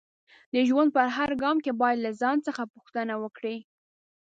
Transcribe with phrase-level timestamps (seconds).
[0.53, 3.57] د ژوند په هر ګام کې باید له ځان څخه پوښتنه وکړئ